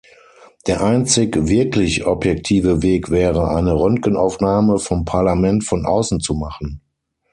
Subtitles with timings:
[0.65, 6.81] Der einzig wirklich objektive Weg wäre, eine Röntgenaufnahme vom Parlament von außen zu machen.